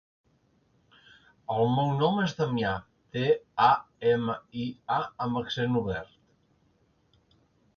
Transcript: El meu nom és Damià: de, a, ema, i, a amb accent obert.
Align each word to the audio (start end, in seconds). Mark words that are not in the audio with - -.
El 1.55 1.67
meu 1.73 1.91
nom 1.99 2.17
és 2.23 2.33
Damià: 2.39 2.71
de, 3.17 3.27
a, 3.67 3.69
ema, 4.13 4.39
i, 4.65 4.67
a 4.97 4.99
amb 5.27 5.41
accent 5.43 5.81
obert. 5.83 6.19